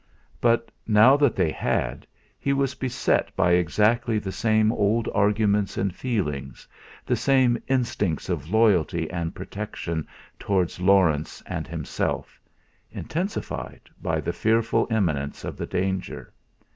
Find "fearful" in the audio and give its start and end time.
14.33-14.87